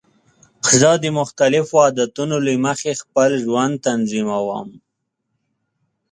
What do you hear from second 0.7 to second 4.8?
زه د مختلفو عادتونو له مخې خپل ژوند تنظیم کوم.